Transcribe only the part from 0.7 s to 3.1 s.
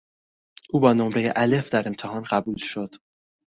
او با نمره الف در امتحان قبول شد.